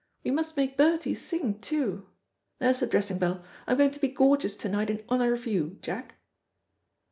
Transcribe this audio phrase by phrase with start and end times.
[0.23, 2.07] We must make Bertie sing too.
[2.57, 3.45] There's the dressing bell.
[3.67, 6.15] I'm going to be gorgeous to night in honour of you, Jack."